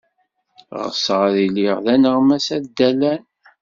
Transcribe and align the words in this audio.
Ɣseɣ 0.83 1.19
ad 1.27 1.37
iliɣ 1.45 1.77
d 1.85 1.87
aneɣmas 1.93 2.47
addalan. 2.57 3.23